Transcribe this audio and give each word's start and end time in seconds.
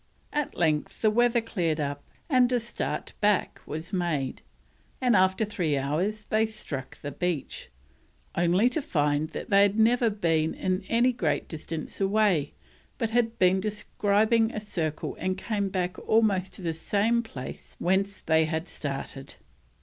At 0.33 0.57
length 0.57 1.03
the 1.03 1.11
weather 1.11 1.41
cleared 1.41 1.79
up 1.79 2.03
and 2.27 2.51
a 2.51 2.59
start 2.59 3.13
back 3.21 3.61
was 3.67 3.93
made, 3.93 4.41
and 4.99 5.15
after 5.15 5.45
three 5.45 5.77
hours 5.77 6.25
they 6.31 6.47
struck 6.47 6.99
the 7.03 7.11
beach, 7.11 7.69
only 8.33 8.67
to 8.69 8.81
find 8.81 9.29
they 9.29 9.61
had 9.61 9.77
never 9.77 10.09
been 10.09 10.55
any 10.89 11.13
great 11.13 11.47
distance 11.47 12.01
away 12.01 12.53
but 12.97 13.11
had 13.11 13.37
been 13.37 13.59
describing 13.61 14.49
a 14.51 14.59
circle 14.59 15.15
and 15.19 15.37
came 15.37 15.69
back 15.69 15.99
almost 16.09 16.53
to 16.53 16.63
the 16.63 17.13
place 17.23 17.75
whence 17.77 18.21
they 18.21 18.45
had 18.45 18.67
started. 18.67 19.35